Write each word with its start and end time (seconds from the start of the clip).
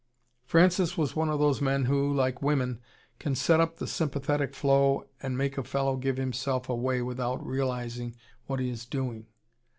Francis 0.45 0.97
was 0.97 1.15
one 1.15 1.29
of 1.29 1.37
those 1.39 1.61
men 1.61 1.85
who, 1.85 2.11
like 2.11 2.41
women, 2.41 2.79
can 3.19 3.35
set 3.35 3.59
up 3.59 3.77
the 3.77 3.85
sympathetic 3.85 4.55
flow 4.55 5.05
and 5.21 5.37
make 5.37 5.59
a 5.59 5.63
fellow 5.63 5.95
give 5.95 6.17
himself 6.17 6.67
away 6.69 7.03
without 7.03 7.45
realising 7.45 8.15
what 8.47 8.59
he 8.59 8.71
is 8.71 8.87
doing. 8.87 9.27